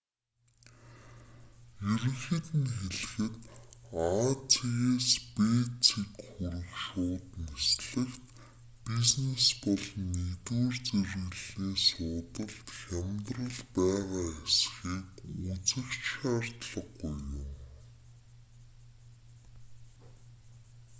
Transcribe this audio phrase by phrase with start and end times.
[1.93, 3.33] ерөнхийд нь хэлэхэд
[4.05, 4.07] а
[4.51, 5.35] цэгээс б
[5.85, 8.25] цэг хүрэх шууд нислэгт
[8.87, 15.07] бизнес болон нэгдүгээр зэрэглэлийн суудалд хямдрал байгаа эсхийг
[15.47, 17.47] үзэх ч шаардлаггүй юм